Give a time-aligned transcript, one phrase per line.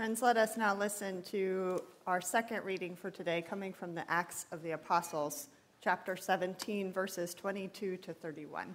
[0.00, 4.46] Friends, let us now listen to our second reading for today, coming from the Acts
[4.50, 5.48] of the Apostles,
[5.84, 8.74] chapter 17, verses 22 to 31.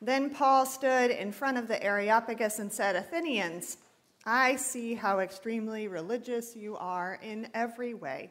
[0.00, 3.78] Then Paul stood in front of the Areopagus and said, Athenians,
[4.24, 8.30] I see how extremely religious you are in every way.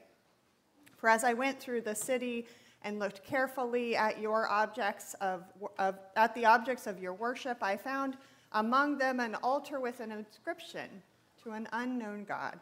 [0.95, 2.45] For as I went through the city
[2.81, 5.43] and looked carefully at your objects of,
[5.79, 8.15] of, at the objects of your worship, I found
[8.53, 11.03] among them an altar with an inscription
[11.45, 12.59] to an unknown God.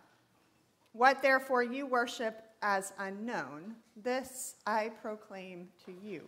[0.92, 6.24] What therefore you worship as unknown, this I proclaim to you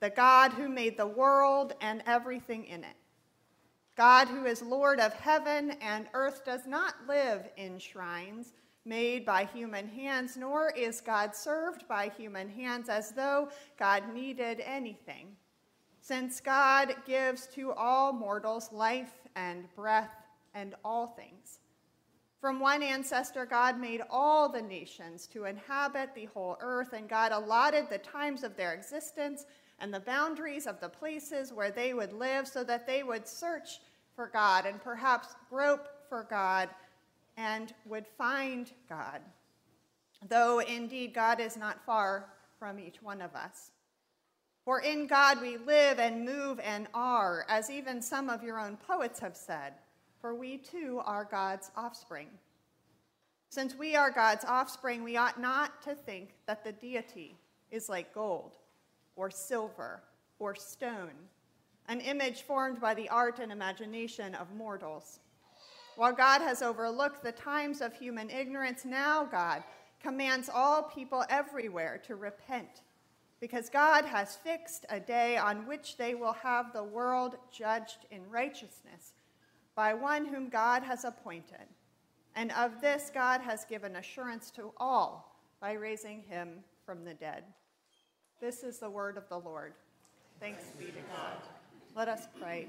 [0.00, 2.96] the God who made the world and everything in it.
[3.96, 8.52] God, who is Lord of heaven and earth, does not live in shrines
[8.84, 14.62] made by human hands, nor is God served by human hands as though God needed
[14.64, 15.36] anything.
[16.00, 20.17] Since God gives to all mortals life and breath
[20.58, 21.60] and all things.
[22.40, 27.32] From one ancestor, God made all the nations to inhabit the whole earth, and God
[27.32, 29.44] allotted the times of their existence
[29.80, 33.80] and the boundaries of the places where they would live so that they would search
[34.14, 36.68] for God and perhaps grope for God
[37.36, 39.20] and would find God.
[40.28, 43.70] Though indeed God is not far from each one of us.
[44.64, 48.76] For in God we live and move and are, as even some of your own
[48.76, 49.74] poets have said,
[50.20, 52.28] for we too are God's offspring.
[53.50, 57.36] Since we are God's offspring, we ought not to think that the deity
[57.70, 58.52] is like gold
[59.16, 60.02] or silver
[60.38, 61.12] or stone,
[61.88, 65.20] an image formed by the art and imagination of mortals.
[65.96, 69.64] While God has overlooked the times of human ignorance, now God
[70.00, 72.82] commands all people everywhere to repent,
[73.40, 78.28] because God has fixed a day on which they will have the world judged in
[78.30, 79.14] righteousness
[79.78, 81.68] by one whom God has appointed.
[82.34, 87.44] And of this God has given assurance to all by raising him from the dead.
[88.40, 89.74] This is the word of the Lord.
[90.40, 91.36] Thanks be to God.
[91.94, 92.66] Let us pray.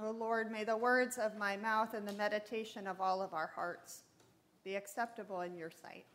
[0.00, 3.34] O oh Lord, may the words of my mouth and the meditation of all of
[3.34, 4.04] our hearts
[4.62, 6.06] be acceptable in your sight.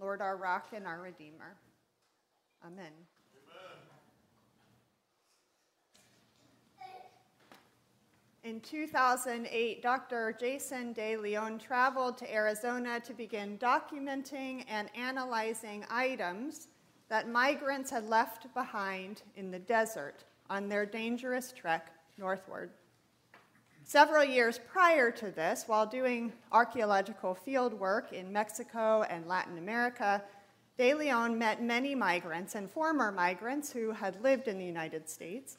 [0.00, 1.56] Lord, our rock and our redeemer.
[2.64, 2.92] Amen.
[8.44, 10.36] In 2008, Dr.
[10.38, 16.68] Jason De Leon traveled to Arizona to begin documenting and analyzing items
[17.08, 22.70] that migrants had left behind in the desert on their dangerous trek northward.
[23.82, 30.22] Several years prior to this, while doing archaeological field work in Mexico and Latin America,
[30.76, 35.56] De Leon met many migrants and former migrants who had lived in the United States,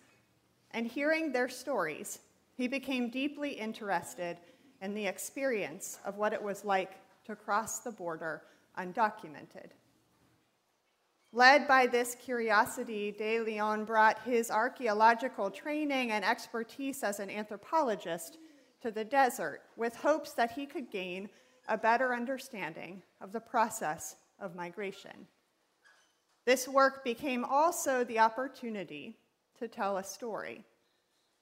[0.71, 2.19] and hearing their stories,
[2.59, 4.35] he became deeply interested
[4.81, 6.91] in the experience of what it was like
[7.23, 8.41] to cross the border
[8.77, 9.69] undocumented.
[11.31, 18.39] Led by this curiosity, De Leon brought his archaeological training and expertise as an anthropologist
[18.81, 21.29] to the desert with hopes that he could gain
[21.69, 25.27] a better understanding of the process of migration.
[26.45, 29.17] This work became also the opportunity
[29.59, 30.65] to tell a story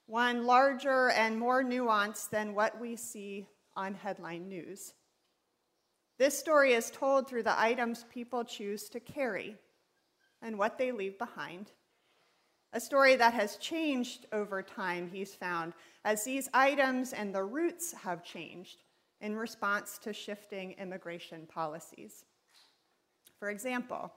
[0.08, 3.46] one larger and more nuanced than what we see
[3.76, 4.94] on headline news.
[6.18, 9.56] This story is told through the items people choose to carry
[10.40, 11.72] and what they leave behind.
[12.72, 15.74] A story that has changed over time, he's found,
[16.06, 18.82] as these items and the routes have changed
[19.20, 22.24] in response to shifting immigration policies.
[23.38, 24.10] For example,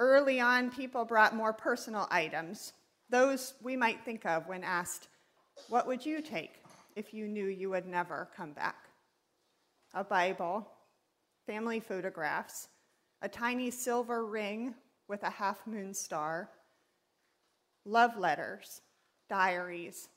[0.00, 2.72] early on, people brought more personal items,
[3.08, 5.08] those we might think of when asked,
[5.68, 6.62] what would you take
[6.96, 8.88] if you knew you would never come back?
[9.94, 10.66] A Bible,
[11.46, 12.68] family photographs,
[13.22, 14.74] a tiny silver ring
[15.08, 16.50] with a half moon star,
[17.84, 18.80] love letters,
[19.28, 20.08] diaries,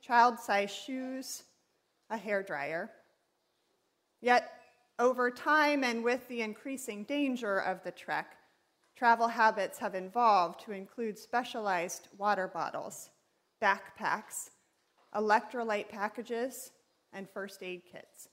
[0.00, 1.44] child sized shoes,
[2.10, 2.90] a hair dryer.
[4.20, 4.50] Yet,
[4.98, 8.36] over time and with the increasing danger of the trek,
[8.96, 13.10] travel habits have evolved to include specialized water bottles,
[13.62, 14.50] backpacks,
[15.14, 16.72] electrolyte packages,
[17.12, 18.28] and first aid kits.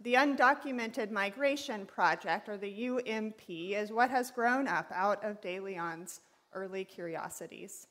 [0.00, 5.60] The Undocumented Migration Project, or the UMP, is what has grown up out of De
[5.60, 6.20] Leon's
[6.52, 7.86] early curiosities.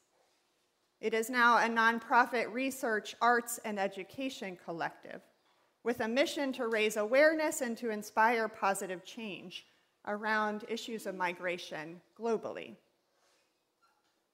[1.00, 5.22] It is now a nonprofit research, arts, and education collective
[5.84, 9.66] with a mission to raise awareness and to inspire positive change
[10.08, 12.76] around issues of migration globally.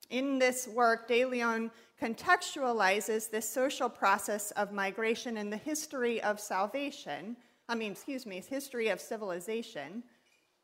[0.10, 1.72] In this work, De Leon
[2.02, 7.36] contextualizes this social process of migration in the history of salvation,
[7.68, 10.04] I mean, excuse me, history of civilization,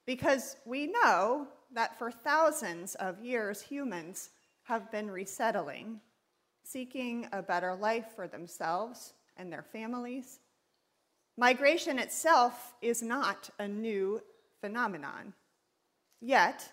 [0.06, 4.30] because we know that for thousands of years, humans
[4.63, 6.00] have been resettling,
[6.63, 10.39] seeking a better life for themselves and their families.
[11.38, 14.21] Migration itself is not a new
[14.62, 15.33] phenomenon.
[16.21, 16.71] Yet,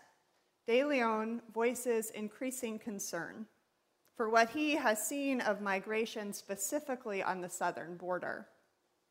[0.66, 3.46] De Leon voices increasing concern
[4.16, 8.46] for what he has seen of migration specifically on the southern border,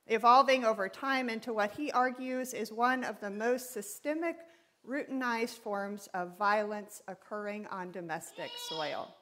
[0.07, 4.37] evolving over time into what he argues is one of the most systemic,
[4.87, 9.13] routinized forms of violence occurring on domestic soil.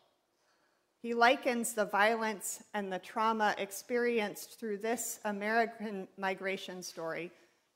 [1.02, 7.32] He likens the violence and the trauma experienced through this American migration story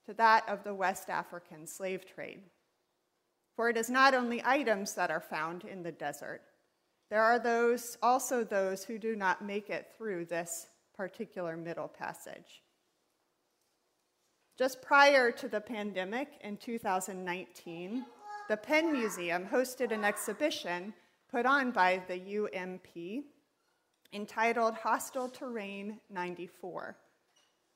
[0.05, 2.41] to that of the West African slave trade.
[3.55, 6.41] For it is not only items that are found in the desert,
[7.09, 12.63] there are those, also those who do not make it through this particular middle passage.
[14.57, 18.05] Just prior to the pandemic in 2019,
[18.49, 20.93] the Penn Museum hosted an exhibition
[21.29, 23.25] put on by the UMP
[24.13, 26.95] entitled Hostile Terrain 94.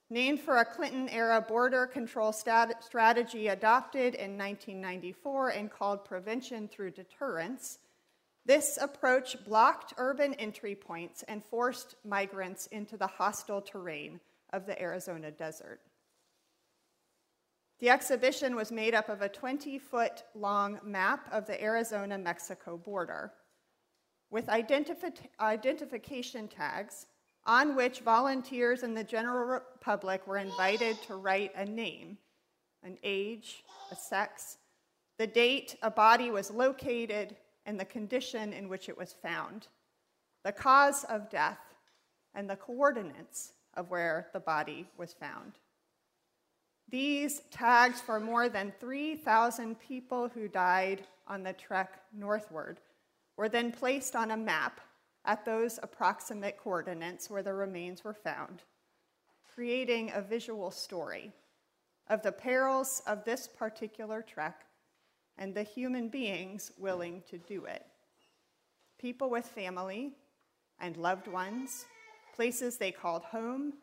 [0.09, 6.69] Named for a Clinton era border control stat- strategy adopted in 1994 and called Prevention
[6.69, 7.79] Through Deterrence,
[8.45, 14.21] this approach blocked urban entry points and forced migrants into the hostile terrain
[14.53, 15.81] of the Arizona desert.
[17.79, 22.77] The exhibition was made up of a 20 foot long map of the Arizona Mexico
[22.77, 23.33] border
[24.29, 27.07] with identifi- identification tags
[27.47, 32.17] on which volunteers and the general public were invited to write a name,
[32.83, 34.57] an age, a sex,
[35.17, 37.35] the date a body was located,
[37.65, 39.67] and the condition in which it was found,
[40.43, 41.59] the cause of death,
[42.35, 45.53] and the coordinates of where the body was found.
[46.89, 52.79] These tags for more than 3,000 people who died on the trek northward
[53.37, 54.79] were then placed on a map
[55.27, 58.63] at those approximate coordinates where the remains were found,
[59.53, 61.33] creating a visual story
[62.09, 64.63] of the perils of this particular trek
[65.37, 67.85] and the human beings willing to do it.
[68.97, 70.13] People with family
[70.79, 71.85] and loved ones,
[72.33, 73.73] places they called home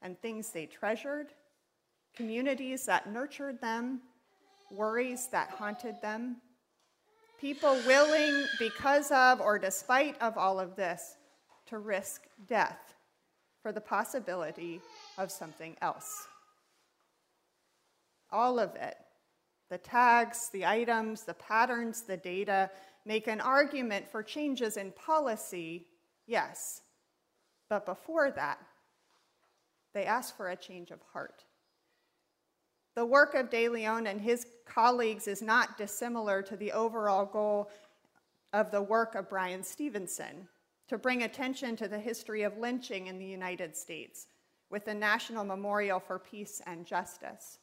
[0.00, 1.34] and things they treasured,
[2.14, 4.00] communities that nurtured them,
[4.70, 6.36] worries that haunted them,
[7.42, 11.16] people willing, because of or despite of all of this,
[11.66, 12.94] to risk death
[13.60, 14.80] for the possibility
[15.18, 16.28] of something else.
[18.30, 18.96] All of it
[19.70, 22.70] the tags, the items, the patterns, the data
[23.06, 25.86] make an argument for changes in policy,
[26.26, 26.82] yes.
[27.70, 28.58] But before that,
[29.94, 31.44] they ask for a change of heart.
[32.94, 37.70] The work of De Leon and his colleagues is not dissimilar to the overall goal
[38.52, 40.48] of the work of Bryan Stevenson
[40.88, 44.26] to bring attention to the history of lynching in the United States
[44.70, 47.58] with the National Memorial for Peace and Justice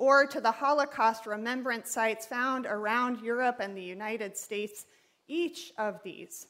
[0.00, 4.86] or to the Holocaust remembrance sites found around Europe and the United States,
[5.28, 6.48] each of these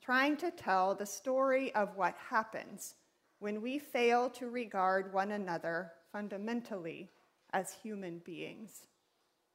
[0.00, 2.94] trying to tell the story of what happens
[3.40, 7.10] when we fail to regard one another fundamentally
[7.56, 8.86] as human beings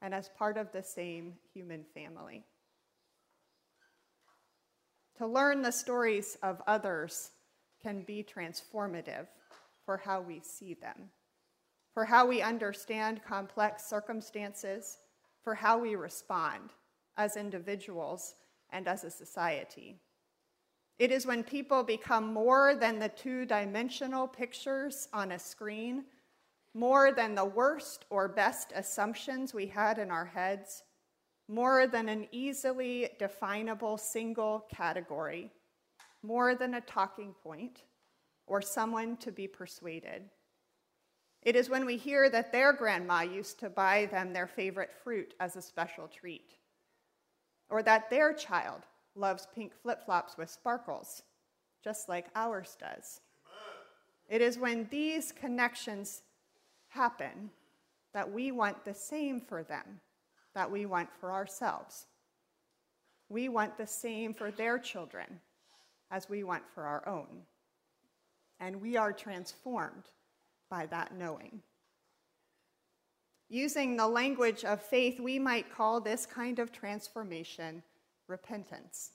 [0.02, 2.44] and as part of the same human family.
[5.18, 7.32] To learn the stories of others
[7.82, 9.28] can be transformative
[9.86, 11.10] for how we see them
[11.94, 15.00] for how we understand complex circumstances,
[15.44, 16.70] for how we respond
[17.18, 18.36] as individuals
[18.72, 19.98] and as a society.
[21.00, 26.06] It is when people become more than the two dimensional pictures on a screen,
[26.74, 30.84] more than the worst or best assumptions we had in our heads,
[31.48, 35.52] more than an easily definable single category,
[36.24, 37.84] more than a talking point
[38.48, 40.24] or someone to be persuaded.
[41.42, 45.34] It is when we hear that their grandma used to buy them their favorite fruit
[45.40, 46.54] as a special treat,
[47.70, 48.84] or that their child
[49.16, 51.24] loves pink flip flops with sparkles,
[51.84, 53.22] just like ours does.
[54.30, 56.22] It is when these connections
[56.92, 57.50] happen
[58.14, 60.00] that we want the same for them
[60.54, 62.06] that we want for ourselves.
[63.30, 65.40] We want the same for their children
[66.12, 67.44] as we want for our own.
[68.60, 70.04] And we are transformed
[70.70, 71.62] by that knowing.
[73.50, 77.84] Using the language of faith, we might call this kind of transformation
[78.28, 79.12] repentance.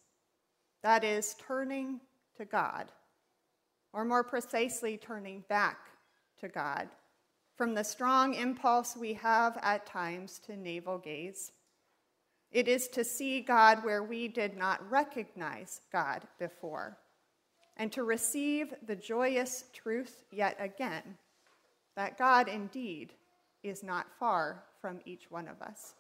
[0.83, 2.01] that is, turning
[2.37, 2.93] to God,
[3.93, 5.89] or more precisely, turning back
[6.39, 6.89] to God
[7.57, 11.53] from the strong impulse we have at times to navel gaze.
[12.53, 16.99] It is to see God where we did not recognize God before,
[17.77, 21.17] and to receive the joyous truth yet again
[21.97, 23.15] that God indeed
[23.63, 25.95] is not far from each one of us.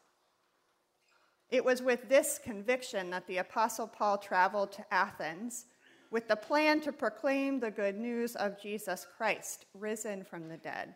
[1.48, 5.64] It was with this conviction that the Apostle Paul traveled to Athens
[6.10, 10.94] with the plan to proclaim the good news of Jesus Christ, risen from the dead.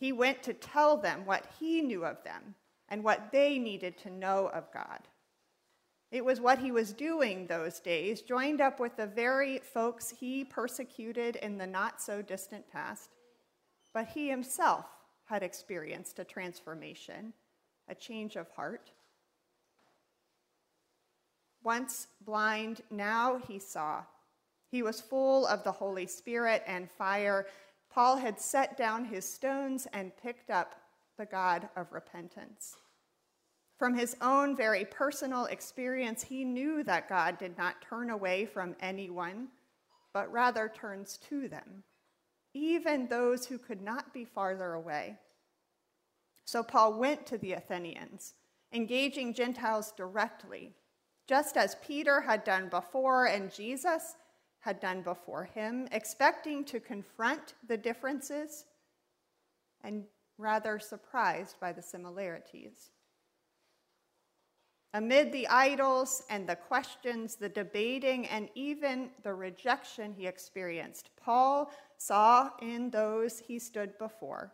[0.00, 2.54] He went to tell them what he knew of them
[2.88, 5.00] and what they needed to know of God.
[6.10, 10.42] It was what he was doing those days, joined up with the very folks he
[10.42, 13.10] persecuted in the not so distant past,
[13.92, 14.86] but he himself
[15.26, 17.34] had experienced a transformation,
[17.86, 18.90] a change of heart.
[21.62, 24.02] Once blind, now he saw.
[24.70, 27.46] He was full of the Holy Spirit and fire.
[27.92, 30.76] Paul had set down his stones and picked up
[31.18, 32.76] the God of repentance.
[33.78, 38.76] From his own very personal experience, he knew that God did not turn away from
[38.80, 39.48] anyone,
[40.12, 41.82] but rather turns to them,
[42.54, 45.16] even those who could not be farther away.
[46.44, 48.34] So Paul went to the Athenians,
[48.72, 50.74] engaging Gentiles directly
[51.30, 54.16] just as Peter had done before and Jesus
[54.60, 58.66] had done before him, expecting to confront the differences
[59.82, 60.04] and
[60.38, 62.90] rather surprised by the similarities.
[64.92, 71.70] Amid the idols and the questions, the debating, and even the rejection he experienced, Paul
[71.96, 74.52] saw in those he stood before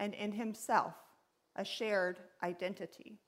[0.00, 0.94] and in himself
[1.56, 3.18] a shared identity.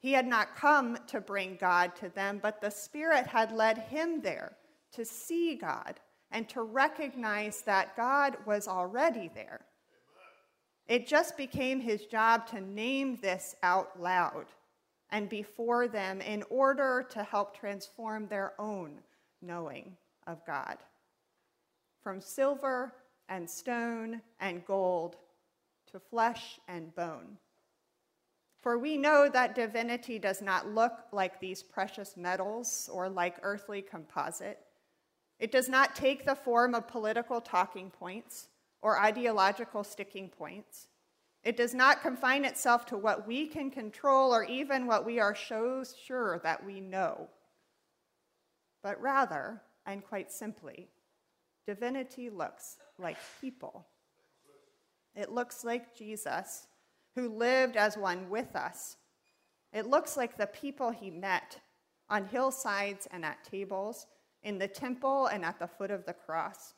[0.00, 4.22] He had not come to bring God to them, but the Spirit had led him
[4.22, 4.56] there
[4.92, 9.60] to see God and to recognize that God was already there.
[10.86, 14.46] It just became his job to name this out loud
[15.10, 18.98] and before them in order to help transform their own
[19.42, 20.78] knowing of God.
[22.02, 22.92] From silver
[23.28, 25.16] and stone and gold
[25.92, 27.38] to flesh and bone.
[28.60, 33.80] For we know that divinity does not look like these precious metals or like earthly
[33.80, 34.58] composite.
[35.40, 38.48] It does not take the form of political talking points
[38.82, 40.86] or ideological sticking points.
[41.42, 45.34] It does not confine itself to what we can control or even what we are
[45.34, 47.28] so sure that we know.
[48.82, 50.88] But rather, and quite simply,
[51.66, 53.86] divinity looks like people.
[55.14, 56.66] It looks like Jesus
[57.14, 58.96] who lived as one with us.
[59.72, 61.58] It looks like the people he met
[62.10, 64.06] on hillsides and at tables,
[64.42, 66.74] in the temple and at the foot of the cross.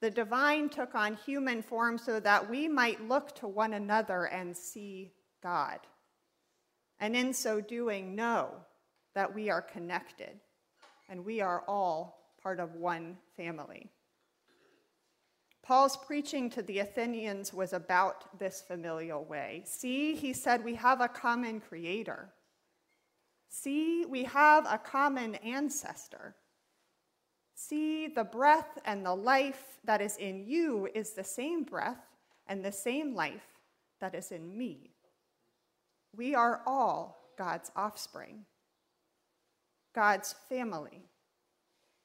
[0.00, 4.56] The divine took on human form so that we might look to one another and
[4.56, 5.12] see
[5.42, 5.78] God.
[7.00, 8.50] And in so doing, know
[9.14, 10.40] that we are connected
[11.08, 13.88] and we are all part of one family.
[15.62, 19.62] Paul's preaching to the Athenians was about this familial way.
[19.64, 22.34] See, he said, we have a common creator.
[23.48, 26.34] See, we have a common ancestor.
[27.54, 32.04] See, the breath and the life that is in you is the same breath
[32.46, 33.46] and the same life
[34.00, 34.90] that is in me.
[36.16, 38.44] We are all God's offspring,
[39.94, 41.02] God's family.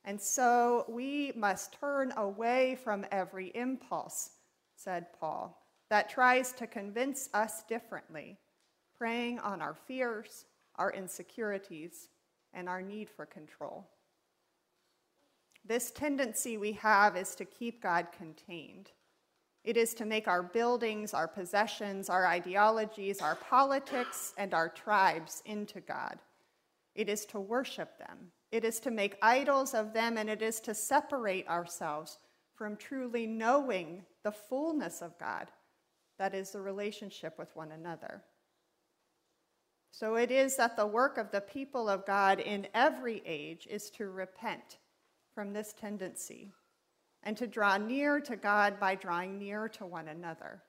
[0.06, 4.32] And so we must turn away from every impulse,
[4.76, 8.38] said Paul, that tries to convince us differently,
[8.98, 12.08] preying on our fears, our insecurities,
[12.54, 13.90] and our need for control.
[15.66, 18.92] This tendency we have is to keep God contained.
[19.64, 25.44] It is to make our buildings, our possessions, our ideologies, our politics, and our tribes
[25.46, 26.18] into God.
[26.96, 30.60] It is to worship them it is to make idols of them, and it is
[30.62, 32.18] to separate ourselves
[32.56, 35.52] from truly knowing the fullness of God,
[36.18, 38.24] that is, the relationship with one another.
[39.92, 43.90] So it is that the work of the people of God in every age is
[43.92, 44.78] to repent
[45.40, 46.52] from this tendency
[47.24, 50.64] and to draw near to God by drawing near to one another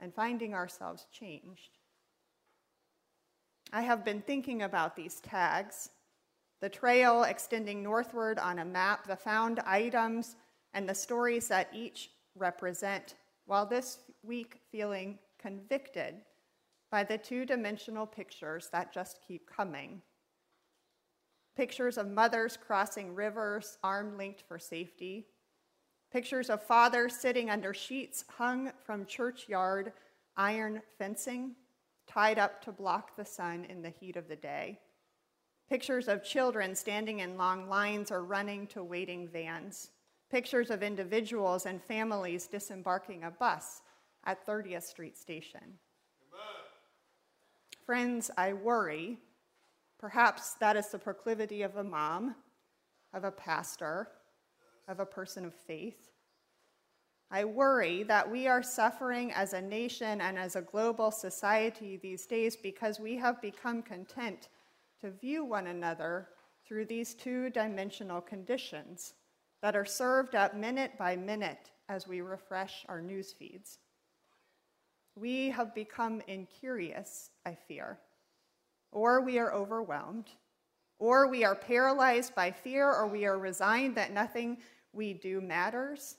[0.00, 1.78] and finding ourselves changed.
[3.72, 5.90] I have been thinking about these tags
[6.60, 10.34] the trail extending northward on a map, the found items,
[10.74, 13.14] and the stories that each represent,
[13.46, 16.16] while this week feeling convicted
[16.90, 20.02] by the two dimensional pictures that just keep coming.
[21.56, 25.26] Pictures of mothers crossing rivers, arm linked for safety,
[26.10, 29.92] pictures of fathers sitting under sheets hung from churchyard
[30.36, 31.54] iron fencing,
[32.06, 34.78] tied up to block the sun in the heat of the day,
[35.68, 39.90] pictures of children standing in long lines or running to waiting vans,
[40.30, 43.82] pictures of individuals and families disembarking a bus
[44.24, 45.78] at 30th Street Station.
[47.84, 49.18] Friends, I worry
[50.02, 52.34] Perhaps that is the proclivity of a mom,
[53.14, 54.08] of a pastor,
[54.88, 56.10] of a person of faith.
[57.30, 62.26] I worry that we are suffering as a nation and as a global society these
[62.26, 64.48] days because we have become content
[65.00, 66.30] to view one another
[66.66, 69.14] through these two dimensional conditions
[69.62, 73.78] that are served up minute by minute as we refresh our news feeds.
[75.14, 78.00] We have become incurious, I fear
[78.92, 80.30] or we are overwhelmed,
[80.98, 84.58] or we are paralyzed by fear, or we are resigned that nothing
[84.92, 86.16] we do matters.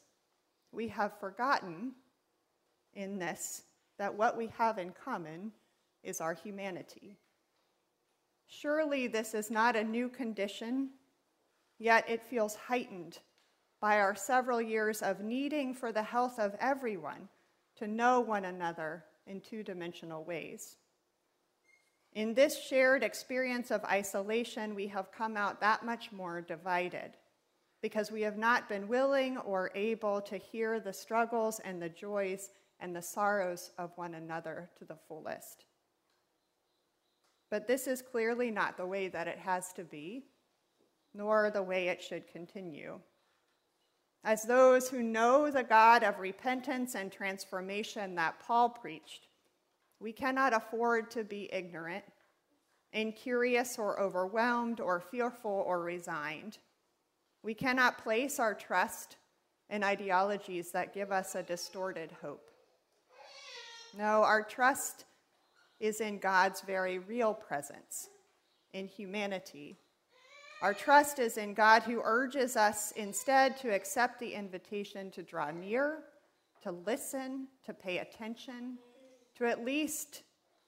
[0.72, 1.94] We have forgotten
[2.94, 3.63] in this
[4.00, 5.51] that what we have in common
[6.03, 7.15] is our humanity.
[8.48, 10.89] Surely this is not a new condition,
[11.80, 13.20] yet it feels heightened
[13.80, 17.27] by our several years of needing for the health of everyone
[17.75, 20.77] to know one another in two dimensional ways.
[22.15, 27.17] In this shared experience of isolation, we have come out that much more divided
[27.82, 32.51] because we have not been willing or able to hear the struggles and the joys
[32.79, 35.65] and the sorrows of one another to the fullest.
[37.50, 40.25] But this is clearly not the way that it has to be,
[41.13, 43.00] nor the way it should continue.
[44.24, 49.27] As those who know the God of repentance and transformation that Paul preached,
[50.03, 52.03] we cannot afford to be ignorant,
[52.91, 56.57] incurious or overwhelmed, or fearful or resigned.
[57.41, 59.16] We cannot place our trust
[59.70, 62.51] in ideologies that give us a distorted hope.
[63.98, 65.05] No, our trust
[65.79, 68.09] is in God's very real presence,
[68.74, 69.77] in humanity.
[70.61, 75.51] Our trust is in God who urges us instead to accept the invitation to draw
[75.51, 76.00] near,
[76.63, 78.77] to listen, to pay attention,
[79.37, 80.24] to at least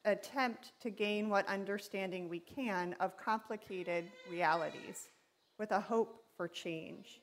[0.05, 5.07] attempt to gain what understanding we can of complicated realities
[5.57, 7.21] with a hope for change.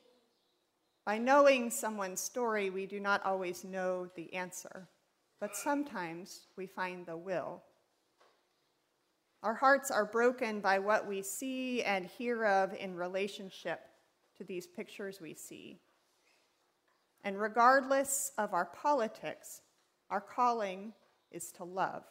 [1.05, 4.87] By knowing someone's story, we do not always know the answer,
[5.39, 7.61] but sometimes we find the will.
[9.43, 13.81] Our hearts are broken by what we see and hear of in relationship
[14.37, 15.79] to these pictures we see.
[17.25, 19.61] And regardless of our politics,
[20.09, 20.93] our calling
[21.33, 22.03] is to love.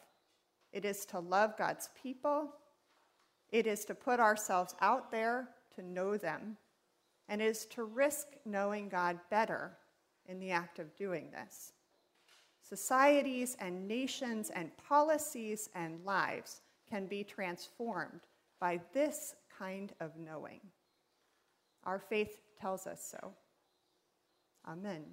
[0.71, 2.49] It is to love God's people.
[3.51, 6.57] It is to put ourselves out there to know them.
[7.29, 9.77] And it is to risk knowing God better
[10.27, 11.73] in the act of doing this.
[12.61, 18.21] Societies and nations and policies and lives can be transformed
[18.59, 20.59] by this kind of knowing.
[21.83, 23.33] Our faith tells us so.
[24.67, 25.03] Amen.